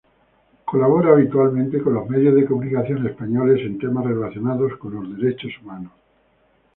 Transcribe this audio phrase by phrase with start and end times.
[0.65, 5.91] Colabora habitualmente con los medios de comunicación españoles en temas relacionados con derechos humanos.